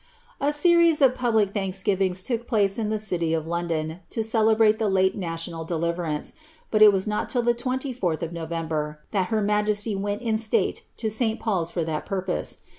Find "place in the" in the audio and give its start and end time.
2.47-2.95